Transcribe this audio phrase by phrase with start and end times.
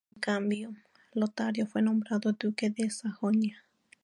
[0.15, 0.73] En cambio,
[1.13, 3.63] Lotario fue nombrado Duque de Sajonia.